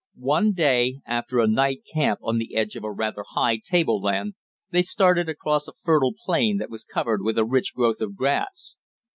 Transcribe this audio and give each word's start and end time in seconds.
One 0.17 0.53
day, 0.53 0.99
after 1.05 1.39
a 1.39 1.47
night 1.47 1.83
camp 1.93 2.21
on 2.23 2.39
the 2.39 2.55
edge 2.55 2.75
of 2.75 2.83
a 2.83 2.91
rather 2.91 3.23
high 3.35 3.57
table 3.63 4.01
land, 4.01 4.33
they 4.71 4.81
started 4.81 5.29
across 5.29 5.67
a 5.67 5.73
fertile 5.73 6.15
plain 6.25 6.57
that 6.57 6.71
was 6.71 6.83
covered 6.83 7.21
with 7.21 7.37
a 7.37 7.45
rich 7.45 7.75
growth 7.75 8.01
of 8.01 8.15
grass. 8.15 8.77